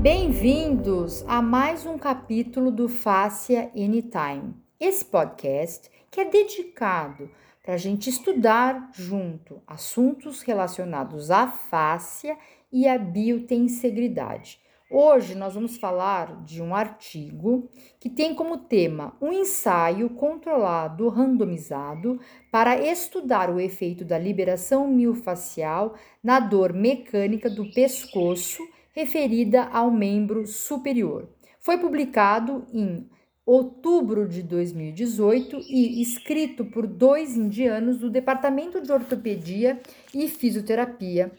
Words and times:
Bem-vindos 0.00 1.24
a 1.26 1.42
mais 1.42 1.84
um 1.84 1.98
capítulo 1.98 2.70
do 2.70 2.88
Fácia 2.88 3.72
Anytime. 3.74 4.54
Esse 4.78 5.04
podcast 5.04 5.90
que 6.12 6.20
é 6.20 6.24
dedicado 6.30 7.28
para 7.60 7.74
a 7.74 7.76
gente 7.76 8.08
estudar 8.08 8.90
junto 8.92 9.60
assuntos 9.66 10.42
relacionados 10.42 11.32
à 11.32 11.48
fáscia 11.48 12.38
e 12.70 12.86
à 12.86 12.96
biotensegridade. 12.96 14.60
Hoje 14.88 15.34
nós 15.34 15.54
vamos 15.54 15.76
falar 15.76 16.44
de 16.44 16.62
um 16.62 16.72
artigo 16.72 17.68
que 17.98 18.08
tem 18.08 18.32
como 18.32 18.56
tema 18.56 19.16
um 19.20 19.32
ensaio 19.32 20.10
controlado 20.10 21.08
randomizado 21.08 22.20
para 22.52 22.80
estudar 22.80 23.50
o 23.50 23.58
efeito 23.58 24.04
da 24.04 24.16
liberação 24.16 24.86
miofascial 24.86 25.96
na 26.22 26.38
dor 26.38 26.72
mecânica 26.72 27.50
do 27.50 27.68
pescoço 27.72 28.62
referida 28.92 29.64
ao 29.64 29.90
membro 29.90 30.46
superior. 30.46 31.28
Foi 31.58 31.78
publicado 31.78 32.64
em 32.72 33.10
outubro 33.44 34.28
de 34.28 34.40
2018 34.40 35.62
e 35.68 36.00
escrito 36.00 36.64
por 36.64 36.86
dois 36.86 37.36
indianos 37.36 37.98
do 37.98 38.08
Departamento 38.08 38.80
de 38.80 38.92
Ortopedia 38.92 39.80
e 40.14 40.28
Fisioterapia 40.28 41.32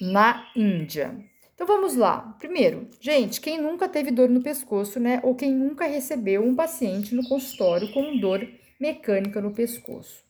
na 0.00 0.50
Índia. 0.56 1.37
Então 1.58 1.66
vamos 1.66 1.96
lá. 1.96 2.36
Primeiro, 2.38 2.86
gente, 3.00 3.40
quem 3.40 3.60
nunca 3.60 3.88
teve 3.88 4.12
dor 4.12 4.28
no 4.28 4.40
pescoço, 4.40 5.00
né? 5.00 5.18
Ou 5.24 5.34
quem 5.34 5.52
nunca 5.52 5.86
recebeu 5.86 6.40
um 6.40 6.54
paciente 6.54 7.16
no 7.16 7.28
consultório 7.28 7.92
com 7.92 8.16
dor 8.16 8.48
mecânica 8.78 9.40
no 9.40 9.50
pescoço. 9.50 10.22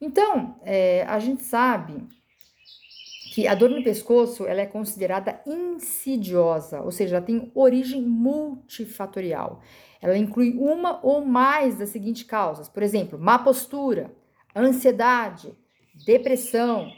Então, 0.00 0.58
é, 0.62 1.02
a 1.02 1.18
gente 1.18 1.44
sabe 1.44 2.02
que 3.34 3.46
a 3.46 3.54
dor 3.54 3.68
no 3.68 3.84
pescoço 3.84 4.46
ela 4.46 4.62
é 4.62 4.66
considerada 4.66 5.42
insidiosa, 5.46 6.80
ou 6.80 6.90
seja, 6.90 7.16
ela 7.16 7.26
tem 7.26 7.52
origem 7.54 8.00
multifatorial. 8.00 9.60
Ela 10.00 10.16
inclui 10.16 10.54
uma 10.56 10.98
ou 11.04 11.22
mais 11.22 11.76
das 11.76 11.90
seguintes 11.90 12.22
causas, 12.22 12.70
por 12.70 12.82
exemplo, 12.82 13.18
má 13.18 13.38
postura, 13.38 14.10
ansiedade, 14.56 15.52
depressão, 16.06 16.90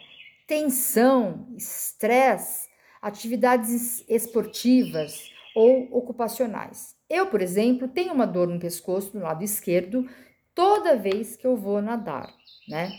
tensão, 0.46 1.48
estresse, 1.56 2.70
atividades 3.03 4.05
esportivas 4.08 5.31
ou 5.55 5.89
ocupacionais. 5.91 6.95
Eu, 7.11 7.27
por 7.27 7.42
exemplo, 7.42 7.89
tenho 7.89 8.14
uma 8.14 8.27
dor 8.27 8.47
no 8.47 8.61
pescoço 8.61 9.11
no 9.14 9.25
lado 9.25 9.42
esquerdo 9.42 10.08
toda 10.55 10.97
vez 10.97 11.36
que 11.36 11.47
eu 11.47 11.56
vou 11.56 11.83
nadar, 11.83 12.33
né? 12.69 12.91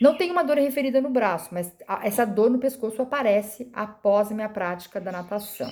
Não 0.00 0.16
tenho 0.16 0.32
uma 0.32 0.42
dor 0.42 0.56
referida 0.56 0.98
no 1.00 1.10
braço, 1.10 1.50
mas 1.52 1.70
essa 2.02 2.24
dor 2.24 2.48
no 2.48 2.58
pescoço 2.58 3.02
aparece 3.02 3.70
após 3.72 4.32
a 4.32 4.34
minha 4.34 4.48
prática 4.48 4.98
da 4.98 5.12
natação. 5.12 5.70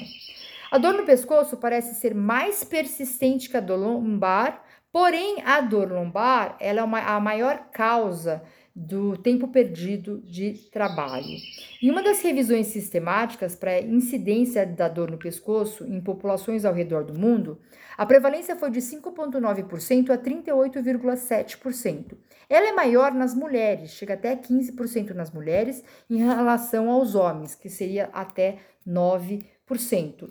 A 0.71 0.77
dor 0.77 0.95
no 0.95 1.07
pescoço 1.07 1.57
parece 1.57 1.95
ser 1.95 2.15
mais 2.15 2.63
persistente 2.63 3.49
que 3.49 3.57
a 3.57 3.61
dor 3.61 3.79
lombar, 3.79 4.63
porém 4.93 5.43
a 5.47 5.63
dor 5.63 5.91
lombar 5.91 6.57
ela 6.61 6.81
é 6.81 6.85
uma, 6.85 7.01
a 7.01 7.19
maior 7.19 7.71
causa 7.73 8.43
do 8.79 9.17
tempo 9.17 9.49
perdido 9.49 10.21
de 10.21 10.53
trabalho. 10.71 11.37
Em 11.83 11.91
uma 11.91 12.01
das 12.01 12.23
revisões 12.23 12.69
sistemáticas 12.69 13.57
para 13.57 13.81
incidência 13.81 14.65
da 14.65 14.89
dor 14.89 15.11
no 15.11 15.19
pescoço 15.19 15.85
em 15.85 16.01
populações 16.01 16.65
ao 16.65 16.73
redor 16.73 17.03
do 17.03 17.19
mundo, 17.19 17.59
a 17.97 18.07
prevalência 18.07 18.55
foi 18.55 18.71
de 18.71 18.79
5,9% 18.79 20.11
a 20.11 20.17
38,7%. 20.17 22.17
Ela 22.49 22.69
é 22.69 22.73
maior 22.73 23.13
nas 23.13 23.35
mulheres, 23.35 23.91
chega 23.91 24.15
até 24.15 24.37
15% 24.37 25.11
nas 25.11 25.33
mulheres, 25.33 25.83
em 26.09 26.19
relação 26.19 26.89
aos 26.89 27.17
homens, 27.17 27.57
que 27.57 27.69
seria 27.69 28.09
até 28.13 28.59
9%. 28.87 29.45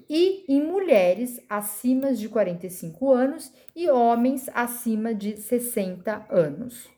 E 0.10 0.46
em 0.48 0.64
mulheres 0.64 1.42
acima 1.50 2.14
de 2.14 2.30
45 2.30 3.12
anos 3.12 3.52
e 3.76 3.90
homens 3.90 4.50
acima 4.54 5.14
de 5.14 5.36
60 5.36 6.28
anos. 6.30 6.96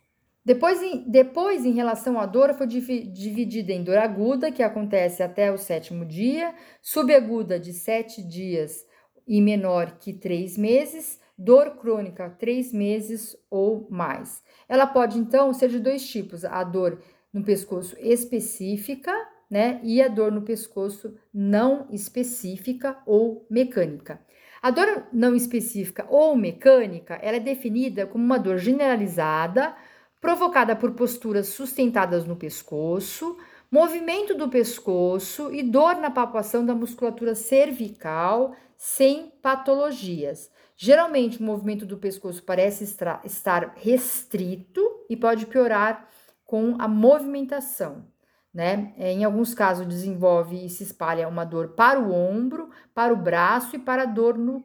Depois 0.49 0.81
em, 0.81 1.03
depois, 1.07 1.63
em 1.63 1.73
relação 1.73 2.19
à 2.19 2.25
dor, 2.25 2.55
foi 2.55 2.65
dividida 2.65 3.71
em 3.71 3.83
dor 3.83 3.99
aguda, 3.99 4.51
que 4.51 4.63
acontece 4.63 5.21
até 5.21 5.51
o 5.51 5.59
sétimo 5.59 6.03
dia, 6.03 6.55
subaguda 6.81 7.59
de 7.59 7.71
sete 7.71 8.27
dias 8.27 8.83
e 9.27 9.39
menor 9.43 9.99
que 9.99 10.11
três 10.11 10.57
meses, 10.57 11.19
dor 11.37 11.77
crônica 11.77 12.35
três 12.39 12.73
meses 12.73 13.37
ou 13.47 13.87
mais. 13.91 14.41
Ela 14.67 14.87
pode 14.87 15.19
então 15.19 15.53
ser 15.53 15.69
de 15.69 15.77
dois 15.77 16.03
tipos: 16.09 16.43
a 16.43 16.63
dor 16.63 16.99
no 17.31 17.43
pescoço 17.43 17.95
específica, 17.99 19.13
né, 19.51 19.79
e 19.83 20.01
a 20.01 20.07
dor 20.07 20.31
no 20.31 20.41
pescoço 20.41 21.13
não 21.31 21.85
específica 21.91 22.97
ou 23.05 23.45
mecânica. 23.51 24.19
A 24.63 24.71
dor 24.71 25.09
não 25.13 25.35
específica 25.35 26.07
ou 26.09 26.35
mecânica, 26.35 27.19
ela 27.21 27.37
é 27.37 27.39
definida 27.39 28.07
como 28.07 28.23
uma 28.23 28.39
dor 28.39 28.57
generalizada 28.57 29.75
provocada 30.21 30.75
por 30.75 30.91
posturas 30.91 31.49
sustentadas 31.49 32.25
no 32.25 32.35
pescoço, 32.35 33.37
movimento 33.71 34.35
do 34.35 34.49
pescoço 34.49 35.53
e 35.53 35.63
dor 35.63 35.95
na 35.95 36.09
palpação 36.09 36.65
da 36.65 36.73
musculatura 36.75 37.35
cervical 37.35 38.55
sem 38.77 39.31
patologias. 39.41 40.49
Geralmente, 40.75 41.39
o 41.39 41.43
movimento 41.43 41.85
do 41.85 41.97
pescoço 41.97 42.41
parece 42.41 42.85
estar 42.85 43.73
restrito 43.75 44.81
e 45.09 45.17
pode 45.17 45.45
piorar 45.45 46.07
com 46.45 46.75
a 46.79 46.87
movimentação. 46.87 48.07
Né? 48.53 48.93
É, 48.97 49.11
em 49.11 49.23
alguns 49.23 49.53
casos, 49.53 49.85
desenvolve 49.85 50.65
e 50.65 50.69
se 50.69 50.83
espalha 50.83 51.27
uma 51.27 51.43
dor 51.43 51.75
para 51.75 51.99
o 51.99 52.13
ombro, 52.13 52.69
para 52.95 53.13
o 53.13 53.17
braço 53.17 53.75
e 53.75 53.79
para 53.79 54.03
a 54.03 54.05
dor 54.05 54.37
no, 54.37 54.63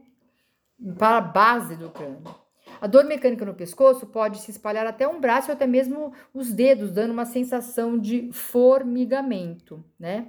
para 0.96 1.18
a 1.18 1.20
base 1.20 1.76
do 1.76 1.90
crânio. 1.90 2.43
A 2.80 2.86
dor 2.86 3.04
mecânica 3.04 3.44
no 3.44 3.54
pescoço 3.54 4.06
pode 4.06 4.38
se 4.38 4.50
espalhar 4.50 4.86
até 4.86 5.06
um 5.06 5.20
braço 5.20 5.48
ou 5.50 5.54
até 5.54 5.66
mesmo 5.66 6.12
os 6.32 6.52
dedos, 6.52 6.90
dando 6.90 7.12
uma 7.12 7.24
sensação 7.24 7.98
de 7.98 8.30
formigamento, 8.32 9.84
né? 9.98 10.28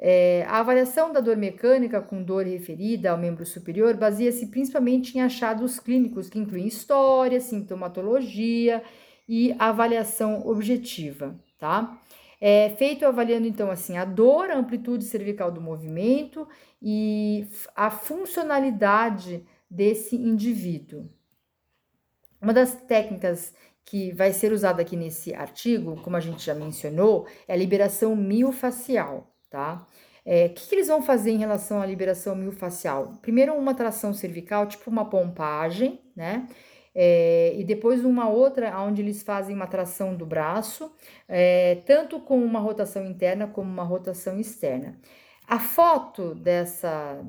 É, 0.00 0.44
a 0.46 0.60
avaliação 0.60 1.12
da 1.12 1.18
dor 1.18 1.36
mecânica 1.36 2.00
com 2.00 2.22
dor 2.22 2.46
referida 2.46 3.10
ao 3.10 3.18
membro 3.18 3.44
superior 3.44 3.96
baseia-se 3.96 4.46
principalmente 4.46 5.18
em 5.18 5.20
achados 5.20 5.80
clínicos 5.80 6.28
que 6.28 6.38
incluem 6.38 6.68
história, 6.68 7.40
sintomatologia 7.40 8.80
e 9.28 9.56
avaliação 9.58 10.46
objetiva, 10.46 11.34
tá? 11.58 12.00
É 12.40 12.70
feito 12.70 13.04
avaliando 13.04 13.48
então 13.48 13.68
assim 13.72 13.96
a 13.96 14.04
dor, 14.04 14.50
a 14.50 14.56
amplitude 14.56 15.04
cervical 15.04 15.50
do 15.50 15.60
movimento 15.60 16.46
e 16.80 17.48
a 17.74 17.90
funcionalidade 17.90 19.44
desse 19.68 20.14
indivíduo. 20.14 21.08
Uma 22.40 22.52
das 22.52 22.74
técnicas 22.74 23.54
que 23.84 24.12
vai 24.12 24.32
ser 24.32 24.52
usada 24.52 24.82
aqui 24.82 24.96
nesse 24.96 25.34
artigo, 25.34 26.00
como 26.02 26.16
a 26.16 26.20
gente 26.20 26.44
já 26.44 26.54
mencionou, 26.54 27.26
é 27.46 27.54
a 27.54 27.56
liberação 27.56 28.14
miofacial, 28.14 29.34
tá? 29.50 29.86
É, 30.24 30.46
o 30.46 30.50
que, 30.50 30.68
que, 30.68 30.74
eles 30.74 30.88
vão 30.88 31.00
fazer 31.00 31.30
em 31.30 31.38
relação 31.38 31.80
à 31.80 31.86
liberação 31.86 32.36
miofacial? 32.36 33.14
Primeiro, 33.22 33.54
uma 33.54 33.74
tração 33.74 34.12
cervical, 34.12 34.66
tipo 34.66 34.90
uma 34.90 35.08
pompagem, 35.08 36.00
né? 36.14 36.46
É, 36.94 37.54
e 37.56 37.64
depois 37.64 38.04
uma 38.04 38.28
outra, 38.28 38.78
onde 38.80 39.00
eles 39.00 39.22
fazem 39.22 39.54
uma 39.54 39.66
tração 39.66 40.14
do 40.14 40.26
braço, 40.26 40.92
é, 41.26 41.76
tanto 41.86 42.20
com 42.20 42.44
uma 42.44 42.58
rotação 42.60 43.06
interna 43.06 43.46
como 43.46 43.70
uma 43.70 43.84
rotação 43.84 44.38
externa. 44.38 44.98
A 45.46 45.58
foto 45.58 46.34
dessa 46.34 47.24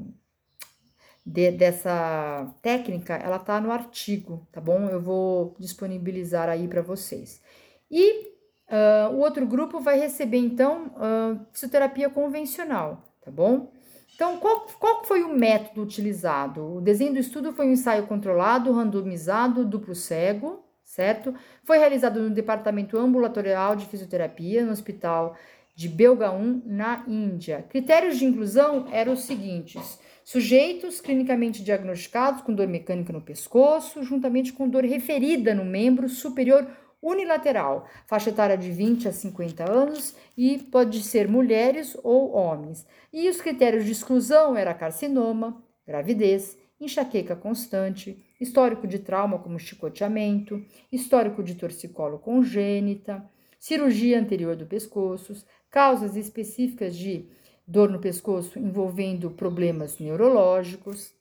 de, 1.29 1.51
dessa 1.51 2.51
técnica, 2.61 3.13
ela 3.13 3.37
tá 3.37 3.61
no 3.61 3.71
artigo, 3.71 4.47
tá 4.51 4.59
bom? 4.59 4.89
Eu 4.89 4.99
vou 4.99 5.55
disponibilizar 5.59 6.49
aí 6.49 6.67
para 6.67 6.81
vocês. 6.81 7.41
E 7.89 8.33
uh, 8.67 9.13
o 9.13 9.19
outro 9.19 9.45
grupo 9.45 9.79
vai 9.79 9.99
receber, 9.99 10.37
então, 10.37 10.87
uh, 10.87 11.39
fisioterapia 11.53 12.09
convencional, 12.09 13.03
tá 13.21 13.29
bom? 13.29 13.71
Então, 14.15 14.37
qual, 14.37 14.67
qual 14.79 15.05
foi 15.05 15.23
o 15.23 15.33
método 15.33 15.83
utilizado? 15.83 16.77
O 16.77 16.81
desenho 16.81 17.13
do 17.13 17.19
estudo 17.19 17.53
foi 17.53 17.67
um 17.67 17.71
ensaio 17.71 18.07
controlado, 18.07 18.73
randomizado, 18.73 19.63
duplo 19.63 19.93
cego, 19.93 20.65
certo? 20.83 21.33
Foi 21.63 21.77
realizado 21.77 22.19
no 22.19 22.31
Departamento 22.31 22.97
Ambulatorial 22.97 23.75
de 23.75 23.85
Fisioterapia, 23.85 24.65
no 24.65 24.71
Hospital 24.71 25.37
de 25.75 25.87
Belgaum, 25.87 26.61
na 26.65 27.05
Índia. 27.07 27.65
Critérios 27.69 28.17
de 28.17 28.25
inclusão 28.25 28.87
eram 28.91 29.13
os 29.13 29.21
seguintes: 29.21 29.99
Sujeitos 30.31 31.01
clinicamente 31.01 31.63
diagnosticados 31.63 32.43
com 32.43 32.53
dor 32.53 32.67
mecânica 32.67 33.11
no 33.11 33.19
pescoço, 33.19 34.03
juntamente 34.03 34.53
com 34.53 34.69
dor 34.69 34.85
referida 34.85 35.55
no 35.55 35.65
membro 35.65 36.07
superior 36.07 36.67
unilateral, 37.01 37.87
faixa 38.05 38.29
etária 38.29 38.55
de 38.55 38.69
20 38.69 39.07
a 39.07 39.11
50 39.11 39.67
anos 39.67 40.15
e 40.37 40.59
pode 40.59 41.01
ser 41.01 41.27
mulheres 41.27 41.97
ou 42.03 42.31
homens. 42.31 42.85
E 43.11 43.27
os 43.27 43.41
critérios 43.41 43.85
de 43.85 43.91
exclusão 43.91 44.55
era 44.55 44.71
carcinoma, 44.71 45.63
gravidez, 45.87 46.55
enxaqueca 46.79 47.35
constante, 47.35 48.23
histórico 48.39 48.85
de 48.85 48.99
trauma 48.99 49.39
como 49.39 49.57
chicoteamento, 49.57 50.63
histórico 50.91 51.41
de 51.41 51.55
torcicolo 51.55 52.19
congênita, 52.19 53.27
cirurgia 53.57 54.19
anterior 54.19 54.55
do 54.55 54.67
pescoço, 54.67 55.43
causas 55.71 56.15
específicas 56.15 56.95
de 56.95 57.27
dor 57.69 57.87
no 57.87 57.99
pescoço 57.99 58.57
envolvendo 58.57 59.29
problemas 59.29 59.99
neurológicos. 59.99 61.13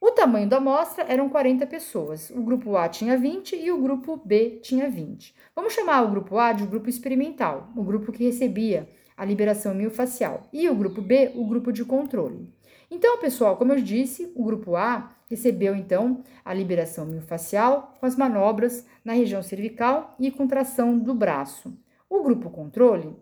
O 0.00 0.10
tamanho 0.10 0.48
da 0.48 0.56
amostra 0.56 1.04
eram 1.08 1.28
40 1.28 1.64
pessoas. 1.68 2.30
O 2.30 2.42
grupo 2.42 2.76
A 2.76 2.88
tinha 2.88 3.16
20 3.16 3.54
e 3.54 3.70
o 3.70 3.80
grupo 3.80 4.20
B 4.24 4.58
tinha 4.60 4.90
20. 4.90 5.32
Vamos 5.54 5.72
chamar 5.72 6.02
o 6.02 6.10
grupo 6.10 6.36
A 6.36 6.52
de 6.52 6.66
grupo 6.66 6.90
experimental, 6.90 7.70
o 7.76 7.84
grupo 7.84 8.10
que 8.10 8.24
recebia 8.24 8.88
a 9.16 9.24
liberação 9.24 9.72
miofascial, 9.72 10.42
e 10.52 10.68
o 10.68 10.74
grupo 10.74 11.00
B, 11.00 11.30
o 11.36 11.46
grupo 11.46 11.72
de 11.72 11.84
controle. 11.84 12.52
Então, 12.90 13.20
pessoal, 13.20 13.56
como 13.56 13.72
eu 13.72 13.80
disse, 13.80 14.32
o 14.34 14.44
grupo 14.44 14.74
A 14.74 15.10
recebeu 15.30 15.76
então 15.76 16.24
a 16.44 16.52
liberação 16.52 17.06
miofascial 17.06 17.94
com 18.00 18.04
as 18.04 18.16
manobras 18.16 18.84
na 19.04 19.12
região 19.12 19.44
cervical 19.44 20.16
e 20.18 20.28
contração 20.32 20.98
do 20.98 21.14
braço. 21.14 21.72
O 22.10 22.20
grupo 22.22 22.50
controle 22.50 23.16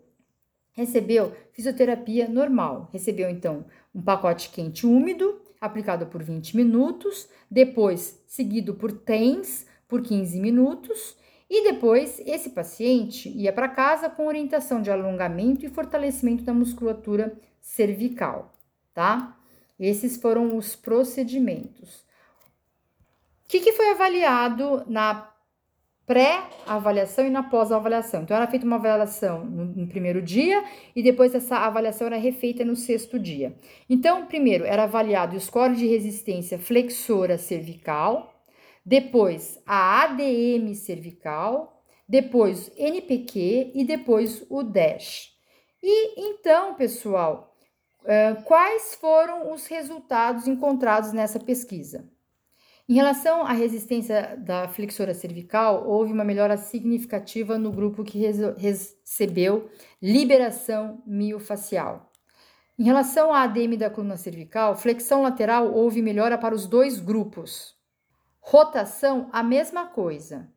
recebeu 0.73 1.31
fisioterapia 1.53 2.27
normal, 2.27 2.89
recebeu 2.91 3.29
então 3.29 3.65
um 3.93 4.01
pacote 4.01 4.49
quente 4.49 4.85
úmido 4.85 5.41
aplicado 5.61 6.07
por 6.07 6.21
20 6.21 6.57
minutos, 6.57 7.29
depois 7.49 8.21
seguido 8.27 8.73
por 8.73 8.91
TENS 8.91 9.65
por 9.87 10.01
15 10.01 10.39
minutos 10.39 11.15
e 11.49 11.63
depois 11.63 12.19
esse 12.25 12.49
paciente 12.49 13.29
ia 13.29 13.53
para 13.53 13.69
casa 13.69 14.09
com 14.09 14.27
orientação 14.27 14.81
de 14.81 14.91
alongamento 14.91 15.65
e 15.65 15.69
fortalecimento 15.69 16.43
da 16.43 16.53
musculatura 16.53 17.39
cervical, 17.61 18.51
tá? 18.93 19.37
Esses 19.79 20.17
foram 20.17 20.57
os 20.57 20.75
procedimentos. 20.75 22.03
O 23.45 23.47
que, 23.47 23.59
que 23.59 23.73
foi 23.73 23.91
avaliado 23.91 24.83
na 24.87 25.32
pré-avaliação 26.05 27.25
e 27.25 27.29
na 27.29 27.43
pós-avaliação? 27.43 28.23
Então, 28.23 28.35
era 28.35 28.47
feita 28.47 28.65
uma 28.65 28.75
avaliação 28.75 29.45
no, 29.45 29.65
no, 29.65 29.87
primeiro 29.87 30.21
dia 30.21 30.63
e 30.95 31.01
depois 31.01 31.33
essa 31.33 31.57
avaliação 31.57 32.07
era 32.07 32.17
refeita 32.17 32.65
no 32.65 32.75
sexto 32.75 33.17
dia. 33.17 33.55
Então, 33.89 34.25
primeiro 34.25 34.65
era 34.65 34.83
avaliado 34.83 35.35
o 35.35 35.39
score 35.39 35.75
de 35.75 35.87
resistência 35.87 36.59
flexora 36.59 37.37
cervical, 37.37 38.33
depois 38.85 39.61
a 39.65 40.03
ADM 40.03 40.73
cervical, 40.75 41.83
depois 42.07 42.71
NPQ 42.77 43.71
e 43.73 43.85
depois 43.85 44.45
o 44.49 44.61
DASH. 44.61 45.31
E 45.81 46.29
então, 46.29 46.75
pessoal, 46.75 47.55
quais 48.45 48.95
foram 48.95 49.51
os 49.53 49.67
resultados 49.67 50.47
encontrados 50.47 51.13
nessa 51.13 51.39
pesquisa? 51.39 52.12
Em 52.87 52.95
relação 52.95 53.45
à 53.45 53.53
resistência 53.53 54.35
da 54.37 54.67
flexora 54.67 55.13
cervical, 55.13 55.87
houve 55.87 56.11
uma 56.11 56.25
melhora 56.25 56.57
significativa 56.57 57.57
no 57.57 57.71
grupo 57.71 58.03
que 58.03 58.19
recebeu 58.57 59.69
liberação 60.01 61.01
miofacial. 61.05 62.11
Em 62.77 62.83
relação 62.83 63.31
à 63.31 63.43
ADM 63.43 63.77
da 63.77 63.89
coluna 63.89 64.17
cervical, 64.17 64.75
flexão 64.75 65.21
lateral 65.21 65.71
houve 65.71 66.01
melhora 66.01 66.37
para 66.37 66.53
os 66.53 66.67
dois 66.67 66.99
grupos. 66.99 67.73
Rotação, 68.41 69.29
a 69.31 69.41
mesma 69.41 69.85
coisa. 69.85 70.49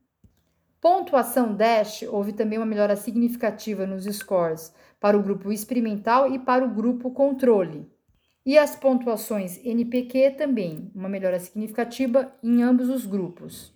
Pontuação 0.81 1.55
DASH, 1.55 2.03
houve 2.11 2.33
também 2.33 2.59
uma 2.59 2.67
melhora 2.67 2.97
significativa 2.97 3.87
nos 3.87 4.05
scores 4.05 4.75
para 4.99 5.17
o 5.17 5.23
grupo 5.23 5.53
experimental 5.53 6.33
e 6.33 6.41
para 6.41 6.65
o 6.65 6.75
grupo 6.75 7.13
controle. 7.13 7.89
E 8.47 8.57
as 8.57 8.77
pontuações 8.77 9.59
NPQ 9.65 10.37
também, 10.39 10.89
uma 10.95 11.09
melhora 11.09 11.41
significativa 11.41 12.33
em 12.41 12.63
ambos 12.63 12.89
os 12.89 13.05
grupos. 13.05 13.75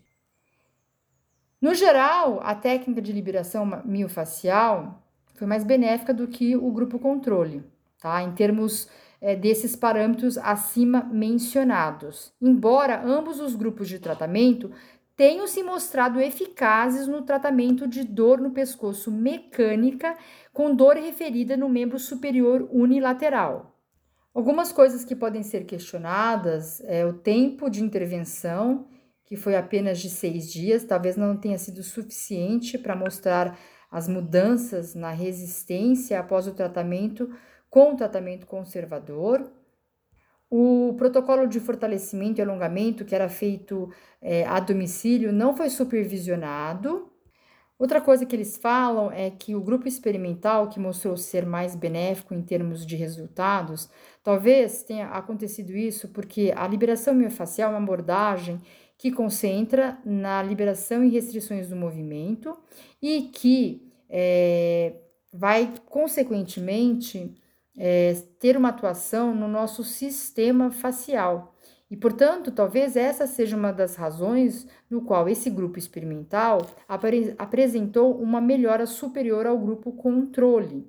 No 1.60 1.74
geral, 1.74 2.38
a 2.40 2.54
técnica 2.54 3.02
de 3.02 3.12
liberação 3.12 3.66
miofacial 3.84 5.02
foi 5.34 5.48
mais 5.48 5.64
benéfica 5.64 6.14
do 6.14 6.28
que 6.28 6.56
o 6.56 6.70
grupo 6.70 7.00
controle, 7.00 7.64
tá? 8.00 8.22
Em 8.22 8.30
termos 8.30 8.88
é, 9.20 9.34
desses 9.34 9.74
parâmetros 9.74 10.38
acima 10.38 11.02
mencionados. 11.02 12.32
Embora 12.40 13.02
ambos 13.04 13.40
os 13.40 13.56
grupos 13.56 13.88
de 13.88 13.98
tratamento 13.98 14.70
tenham 15.16 15.48
se 15.48 15.64
mostrado 15.64 16.20
eficazes 16.20 17.08
no 17.08 17.22
tratamento 17.22 17.88
de 17.88 18.04
dor 18.04 18.40
no 18.40 18.52
pescoço 18.52 19.10
mecânica 19.10 20.16
com 20.52 20.72
dor 20.72 20.94
referida 20.94 21.56
no 21.56 21.68
membro 21.68 21.98
superior 21.98 22.68
unilateral. 22.70 23.79
Algumas 24.32 24.70
coisas 24.70 25.04
que 25.04 25.16
podem 25.16 25.42
ser 25.42 25.64
questionadas 25.64 26.80
é 26.84 27.04
o 27.04 27.12
tempo 27.12 27.68
de 27.68 27.82
intervenção, 27.82 28.86
que 29.24 29.36
foi 29.36 29.56
apenas 29.56 29.98
de 29.98 30.08
seis 30.08 30.52
dias, 30.52 30.84
talvez 30.84 31.16
não 31.16 31.36
tenha 31.36 31.58
sido 31.58 31.82
suficiente 31.82 32.78
para 32.78 32.94
mostrar 32.94 33.58
as 33.90 34.06
mudanças 34.06 34.94
na 34.94 35.10
resistência 35.10 36.20
após 36.20 36.46
o 36.46 36.54
tratamento 36.54 37.28
com 37.68 37.92
o 37.92 37.96
tratamento 37.96 38.46
conservador. 38.46 39.50
O 40.48 40.94
protocolo 40.96 41.46
de 41.46 41.60
fortalecimento 41.60 42.40
e 42.40 42.42
alongamento, 42.42 43.04
que 43.04 43.14
era 43.14 43.28
feito 43.28 43.92
é, 44.20 44.44
a 44.46 44.58
domicílio, 44.60 45.32
não 45.32 45.56
foi 45.56 45.70
supervisionado. 45.70 47.09
Outra 47.80 47.98
coisa 47.98 48.26
que 48.26 48.36
eles 48.36 48.58
falam 48.58 49.10
é 49.10 49.30
que 49.30 49.54
o 49.54 49.60
grupo 49.62 49.88
experimental, 49.88 50.68
que 50.68 50.78
mostrou 50.78 51.16
ser 51.16 51.46
mais 51.46 51.74
benéfico 51.74 52.34
em 52.34 52.42
termos 52.42 52.84
de 52.84 52.94
resultados, 52.94 53.88
talvez 54.22 54.82
tenha 54.82 55.06
acontecido 55.06 55.74
isso 55.74 56.08
porque 56.08 56.52
a 56.54 56.68
liberação 56.68 57.14
miofacial 57.14 57.72
é 57.72 57.74
uma 57.74 57.82
abordagem 57.82 58.60
que 58.98 59.10
concentra 59.10 59.98
na 60.04 60.42
liberação 60.42 61.02
e 61.02 61.08
restrições 61.08 61.70
do 61.70 61.74
movimento 61.74 62.54
e 63.00 63.22
que 63.32 63.90
é, 64.10 64.92
vai, 65.32 65.72
consequentemente, 65.86 67.34
é, 67.78 68.12
ter 68.38 68.58
uma 68.58 68.68
atuação 68.68 69.34
no 69.34 69.48
nosso 69.48 69.82
sistema 69.82 70.70
facial. 70.70 71.54
E, 71.90 71.96
portanto, 71.96 72.52
talvez 72.52 72.94
essa 72.96 73.26
seja 73.26 73.56
uma 73.56 73.72
das 73.72 73.96
razões 73.96 74.66
no 74.88 75.02
qual 75.02 75.28
esse 75.28 75.50
grupo 75.50 75.78
experimental 75.78 76.64
apre 76.88 77.34
apresentou 77.36 78.16
uma 78.20 78.40
melhora 78.40 78.86
superior 78.86 79.46
ao 79.46 79.58
grupo 79.58 79.92
controle. 79.92 80.88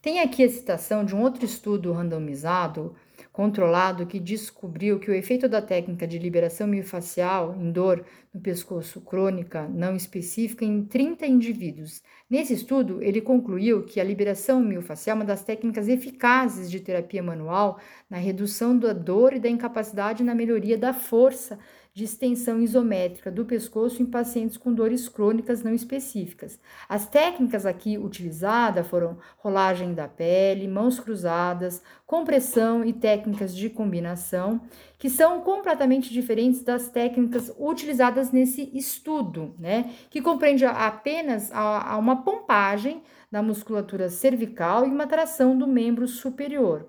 Tem 0.00 0.20
aqui 0.20 0.44
a 0.44 0.48
citação 0.48 1.04
de 1.04 1.14
um 1.14 1.22
outro 1.22 1.44
estudo 1.44 1.92
randomizado 1.92 2.94
controlado 3.32 4.04
que 4.06 4.18
descobriu 4.18 4.98
que 4.98 5.10
o 5.10 5.14
efeito 5.14 5.48
da 5.48 5.62
técnica 5.62 6.06
de 6.06 6.18
liberação 6.18 6.66
miofascial 6.66 7.54
em 7.54 7.70
dor 7.70 8.04
no 8.34 8.40
pescoço 8.40 9.00
crônica 9.00 9.68
não 9.68 9.94
específica 9.94 10.64
em 10.64 10.84
30 10.84 11.26
indivíduos. 11.26 12.02
Nesse 12.30 12.52
estudo, 12.52 13.02
ele 13.02 13.22
concluiu 13.22 13.84
que 13.84 13.98
a 13.98 14.04
liberação 14.04 14.60
miofascial 14.60 15.16
é 15.16 15.20
uma 15.20 15.24
das 15.24 15.42
técnicas 15.42 15.88
eficazes 15.88 16.70
de 16.70 16.78
terapia 16.78 17.22
manual 17.22 17.80
na 18.08 18.18
redução 18.18 18.78
da 18.78 18.92
dor 18.92 19.32
e 19.32 19.40
da 19.40 19.48
incapacidade 19.48 20.22
na 20.22 20.34
melhoria 20.34 20.76
da 20.76 20.92
força 20.92 21.58
de 21.94 22.04
extensão 22.04 22.60
isométrica 22.60 23.28
do 23.28 23.44
pescoço 23.44 24.02
em 24.02 24.06
pacientes 24.06 24.56
com 24.58 24.72
dores 24.72 25.08
crônicas 25.08 25.64
não 25.64 25.74
específicas. 25.74 26.60
As 26.88 27.08
técnicas 27.08 27.64
aqui 27.64 27.96
utilizadas 27.96 28.86
foram 28.86 29.18
rolagem 29.38 29.94
da 29.94 30.06
pele, 30.06 30.68
mãos 30.68 31.00
cruzadas, 31.00 31.82
compressão 32.06 32.84
e 32.84 32.92
técnicas 32.92 33.56
de 33.56 33.68
combinação, 33.68 34.60
que 34.98 35.08
são 35.08 35.40
completamente 35.40 36.12
diferentes 36.12 36.62
das 36.62 36.90
técnicas 36.90 37.54
utilizadas 37.56 38.32
nesse 38.32 38.68
estudo, 38.76 39.54
né? 39.56 39.92
Que 40.10 40.20
compreende 40.20 40.64
apenas 40.64 41.52
a, 41.52 41.92
a 41.92 41.96
uma 41.96 42.22
pompagem 42.22 43.00
da 43.30 43.40
musculatura 43.40 44.08
cervical 44.08 44.84
e 44.84 44.90
uma 44.90 45.06
tração 45.06 45.56
do 45.56 45.68
membro 45.68 46.08
superior. 46.08 46.88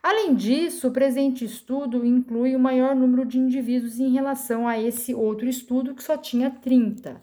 Além 0.00 0.36
disso, 0.36 0.86
o 0.86 0.92
presente 0.92 1.44
estudo 1.44 2.06
inclui 2.06 2.54
o 2.54 2.60
maior 2.60 2.94
número 2.94 3.26
de 3.26 3.38
indivíduos 3.38 3.98
em 3.98 4.12
relação 4.12 4.68
a 4.68 4.80
esse 4.80 5.12
outro 5.12 5.48
estudo 5.48 5.96
que 5.96 6.02
só 6.02 6.16
tinha 6.16 6.50
30. 6.50 7.20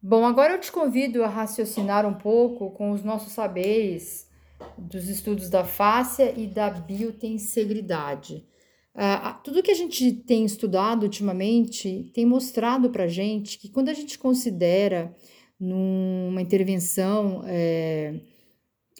Bom, 0.00 0.24
agora 0.24 0.54
eu 0.54 0.60
te 0.60 0.70
convido 0.70 1.24
a 1.24 1.28
raciocinar 1.28 2.06
um 2.06 2.14
pouco 2.14 2.70
com 2.70 2.92
os 2.92 3.02
nossos 3.02 3.32
saberes 3.32 4.28
dos 4.78 5.08
estudos 5.08 5.50
da 5.50 5.64
fáscia 5.64 6.32
e 6.36 6.46
da 6.46 6.70
biotensegridade. 6.70 8.51
Uh, 8.94 9.42
tudo 9.42 9.62
que 9.62 9.70
a 9.70 9.74
gente 9.74 10.12
tem 10.12 10.44
estudado 10.44 11.04
ultimamente 11.04 12.10
tem 12.12 12.26
mostrado 12.26 12.90
para 12.90 13.08
gente 13.08 13.58
que 13.58 13.70
quando 13.70 13.88
a 13.88 13.94
gente 13.94 14.18
considera 14.18 15.16
numa 15.58 16.42
intervenção 16.42 17.42
é, 17.46 18.20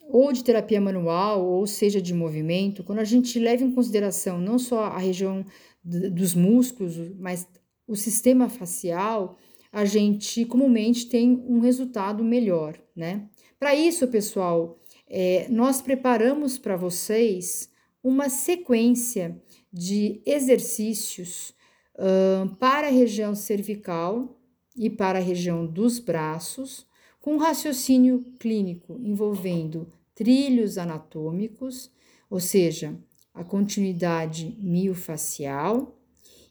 ou 0.09 0.33
de 0.33 0.45
terapia 0.45 0.81
manual, 0.81 1.45
ou 1.45 1.67
seja, 1.67 2.01
de 2.01 2.15
movimento, 2.15 2.85
quando 2.85 3.01
a 3.01 3.05
gente 3.05 3.39
leva 3.39 3.65
em 3.65 3.73
consideração 3.73 4.39
não 4.41 4.59
só 4.59 4.85
a 4.85 4.99
região 4.99 5.45
dos 5.85 6.35
músculos, 6.35 6.97
mas 7.19 7.49
o 7.87 7.97
sistema 7.97 8.49
facial, 8.49 9.37
a 9.73 9.85
gente 9.85 10.45
comumente 10.45 11.09
tem 11.09 11.43
um 11.49 11.59
resultado 11.59 12.23
melhor, 12.23 12.79
né? 12.95 13.29
Para 13.59 13.75
isso, 13.75 14.07
pessoal, 14.09 14.79
é, 15.09 15.47
nós 15.49 15.83
preparamos 15.83 16.59
para 16.59 16.77
vocês 16.77 17.71
uma 18.03 18.29
sequência 18.29 19.41
de 19.73 20.21
exercícios 20.27 21.55
uh, 21.95 22.55
para 22.57 22.89
a 22.89 22.91
região 22.91 23.35
cervical 23.35 24.39
e 24.77 24.91
para 24.91 25.19
a 25.19 25.23
região 25.23 25.67
dos 25.67 25.99
braços, 25.99 26.87
com 27.21 27.37
raciocínio 27.37 28.25
clínico 28.39 28.99
envolvendo 29.01 29.89
trilhos 30.15 30.77
anatômicos, 30.77 31.91
ou 32.29 32.41
seja, 32.41 32.99
a 33.35 33.43
continuidade 33.43 34.57
miofacial, 34.61 35.99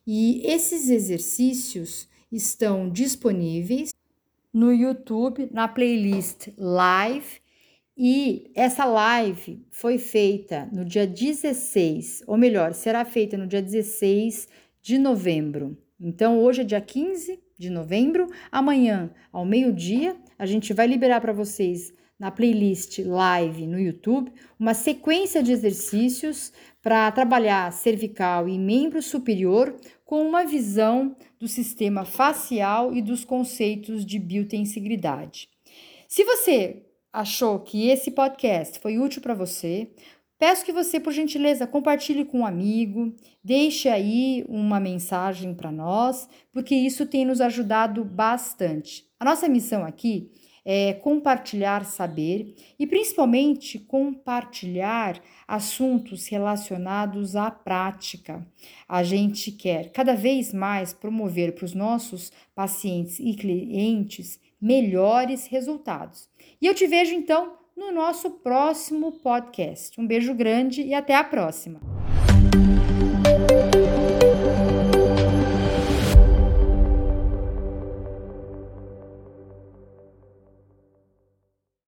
e 0.06 0.42
esses 0.46 0.90
exercícios 0.90 2.08
estão 2.32 2.90
disponíveis 2.90 3.92
no 4.54 4.72
YouTube, 4.72 5.50
na 5.52 5.68
playlist 5.68 6.50
Live. 6.58 7.41
E 8.04 8.50
essa 8.56 8.84
live 8.84 9.64
foi 9.70 10.00
feita 10.00 10.68
no 10.74 10.84
dia 10.84 11.06
16, 11.06 12.24
ou 12.26 12.36
melhor, 12.36 12.74
será 12.74 13.06
feita 13.06 13.38
no 13.38 13.46
dia 13.46 13.62
16 13.62 14.48
de 14.82 14.98
novembro. 14.98 15.78
Então, 16.00 16.40
hoje 16.40 16.62
é 16.62 16.64
dia 16.64 16.82
15 16.82 17.40
de 17.60 17.70
novembro. 17.70 18.26
Amanhã, 18.52 19.12
ao 19.32 19.46
meio-dia, 19.46 20.16
a 20.40 20.48
gente 20.48 20.74
vai 20.74 20.88
liberar 20.88 21.22
para 21.22 21.32
vocês 21.32 21.94
na 22.18 22.32
playlist 22.32 22.98
live 23.06 23.68
no 23.68 23.80
YouTube 23.80 24.32
uma 24.60 24.74
sequência 24.74 25.44
de 25.44 25.52
exercícios 25.52 26.52
para 26.82 27.12
trabalhar 27.12 27.72
cervical 27.72 28.50
e 28.50 28.58
membro 28.58 29.00
superior 29.04 29.76
com 30.04 30.28
uma 30.28 30.44
visão 30.44 31.16
do 31.40 31.48
sistema 31.48 32.04
facial 32.04 32.96
e 32.96 33.00
dos 33.00 33.24
conceitos 33.24 34.04
de 34.04 34.18
biotensigridade. 34.18 35.48
Se 36.08 36.24
você 36.24 36.82
achou 37.12 37.60
que 37.60 37.90
esse 37.90 38.12
podcast 38.12 38.80
foi 38.80 38.98
útil 38.98 39.22
para 39.22 39.34
você, 39.34 39.90
peço 40.40 40.66
que 40.66 40.72
você, 40.72 41.00
por 41.00 41.14
gentileza, 41.14 41.68
compartilhe 41.68 42.26
com 42.26 42.40
um 42.40 42.46
amigo, 42.46 43.14
deixe 43.44 43.90
aí 43.90 44.46
uma 44.48 44.80
mensagem 44.80 45.54
para 45.54 45.72
nós, 45.72 46.28
porque 46.52 46.76
isso 46.76 47.06
tem 47.06 47.26
nos 47.26 47.42
ajudado 47.42 48.04
bastante. 48.04 49.06
A 49.20 49.26
nossa 49.26 49.48
missão 49.48 49.86
aqui 49.86 50.32
é, 50.64 50.94
compartilhar 50.94 51.86
saber 51.86 52.56
e 52.78 52.86
principalmente 52.86 53.80
compartilhar 53.80 55.22
assuntos 55.48 56.28
relacionados 56.28 57.36
à 57.36 57.50
prática. 57.50 58.46
A 58.88 59.04
gente 59.04 59.52
quer 59.52 59.92
cada 59.92 60.16
vez 60.16 60.54
mais 60.54 60.94
promover 60.94 61.54
para 61.54 61.66
os 61.66 61.74
nossos 61.74 62.32
pacientes 62.54 63.20
e 63.20 63.34
clientes 63.34 64.40
melhores 64.62 65.48
resultados. 65.48 66.30
E 66.62 66.68
eu 66.68 66.76
te 66.76 66.86
vejo 66.86 67.14
então 67.14 67.58
no 67.76 67.92
nosso 67.92 68.30
próximo 68.30 69.12
podcast. 69.14 70.00
Um 70.00 70.06
beijo 70.06 70.34
grande 70.34 70.84
e 70.84 70.94
até 70.94 71.16
a 71.16 71.24
próxima! 71.24 71.80